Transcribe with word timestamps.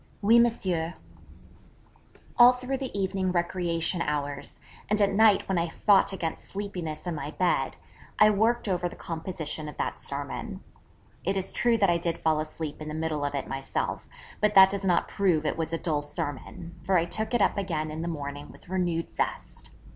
'Oui, 0.23 0.39
Monsieur.' 0.39 0.95
All 2.35 2.53
through 2.53 2.77
the 2.79 2.99
evening 2.99 3.31
recreation 3.31 4.01
hours, 4.01 4.59
and 4.89 4.99
at 4.99 5.13
night 5.13 5.47
when 5.47 5.59
I 5.59 5.69
fought 5.69 6.11
against 6.11 6.49
sleepiness 6.49 7.05
in 7.05 7.13
my 7.13 7.29
bed, 7.29 7.75
I 8.17 8.31
worked 8.31 8.67
over 8.67 8.89
the 8.89 8.95
composition 8.95 9.69
of 9.69 9.77
that 9.77 9.99
sermon. 9.99 10.63
It 11.23 11.37
is 11.37 11.53
true 11.53 11.77
that 11.77 11.91
I 11.91 11.99
did 11.99 12.17
fall 12.17 12.39
asleep 12.39 12.81
in 12.81 12.87
the 12.87 12.95
middle 12.95 13.23
of 13.23 13.35
it 13.35 13.47
myself; 13.47 14.09
but 14.39 14.55
that 14.55 14.71
does 14.71 14.83
not 14.83 15.07
prove 15.07 15.45
it 15.45 15.55
was 15.55 15.71
a 15.71 15.77
dull 15.77 16.01
sermon, 16.01 16.73
for 16.81 16.97
I 16.97 17.05
took 17.05 17.35
it 17.35 17.39
up 17.43 17.55
again 17.55 17.91
in 17.91 18.01
the 18.01 18.07
morning 18.07 18.51
with 18.51 18.69
renewed 18.69 19.13
zest. 19.13 19.69